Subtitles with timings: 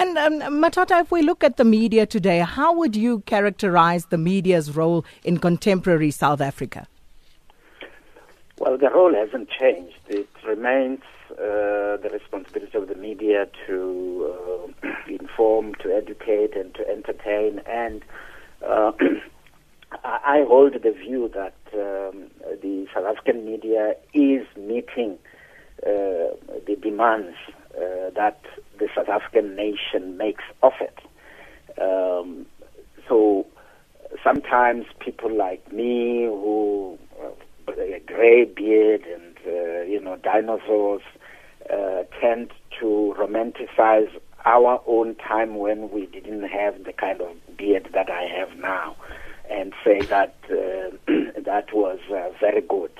[0.00, 4.16] And um, Mathatha, if we look at the media today, how would you characterize the
[4.16, 6.86] media's role in contemporary South Africa?
[8.58, 9.98] Well, the role hasn't changed.
[10.08, 11.02] It remains
[11.32, 17.60] uh, the responsibility of the media to uh, inform, to educate, and to entertain.
[17.66, 18.02] And
[18.66, 18.92] uh,
[20.02, 22.30] I hold the view that um,
[22.62, 25.18] the South African media is meeting
[25.82, 26.32] uh,
[26.66, 27.36] the demands
[27.76, 28.40] uh, that
[28.78, 30.98] the South African nation makes of it.
[31.80, 32.46] Um,
[33.08, 33.46] so
[34.22, 41.02] sometimes people like me who uh, a gray beard and uh, you know dinosaurs
[41.72, 44.10] uh, tend to romanticize
[44.44, 48.96] our own time when we didn't have the kind of beard that I have now,
[49.50, 50.96] and say that uh,
[51.42, 52.92] that was uh, very good.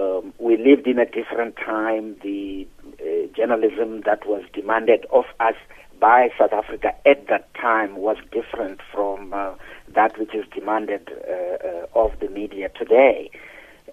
[0.00, 2.16] Um, we lived in a different time.
[2.22, 2.66] The
[3.00, 5.54] uh, journalism that was demanded of us
[5.98, 9.54] by South Africa at that time was different from uh,
[9.94, 13.30] that which is demanded uh, uh of the media today.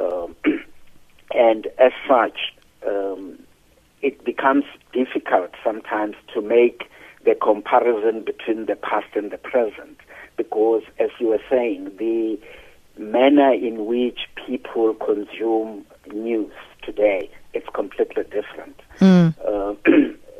[0.00, 0.36] Um,
[1.34, 2.38] and as such,
[2.86, 3.38] um,
[4.00, 6.84] it becomes difficult sometimes to make
[7.24, 9.98] the comparison between the past and the present
[10.38, 12.38] because, as you were saying, the
[12.98, 16.52] manner in which people consume news
[16.82, 18.78] today is completely different.
[18.98, 19.34] Mm.
[19.46, 19.74] Uh,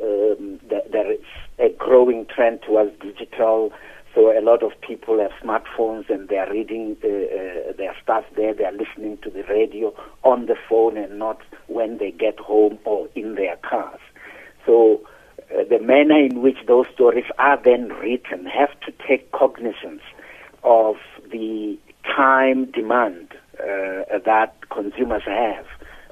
[0.03, 1.21] um, there is
[1.59, 3.73] a growing trend towards digital.
[4.15, 8.25] So a lot of people have smartphones and they are reading uh, uh, their stuff
[8.37, 8.55] there.
[8.55, 12.79] They are listening to the radio on the phone and not when they get home
[12.85, 14.01] or in their cars.
[14.67, 15.01] So
[15.53, 20.03] uh, the manner in which those stories are then written have to take cognizance
[20.65, 20.97] of
[22.21, 25.65] time demand uh, that consumers have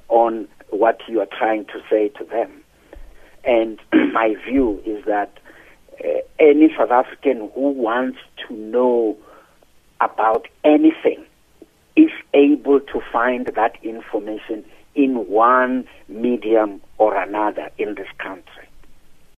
[0.08, 2.50] on what you are trying to say to them.
[3.44, 3.78] And
[4.12, 5.38] my view is that
[6.02, 9.18] uh, any South African who wants to know
[10.00, 11.26] about anything
[11.94, 18.66] is able to find that information in one medium or another in this country.